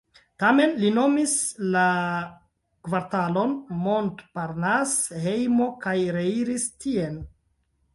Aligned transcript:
Tamen, 0.43 0.71
li 0.83 0.89
nomis 0.95 1.33
la 1.75 1.83
kvartalon 2.89 3.55
Montparnasse 3.85 5.25
hejmo 5.31 5.73
kaj 5.89 5.97
reiris 6.21 6.71
tien. 6.85 7.27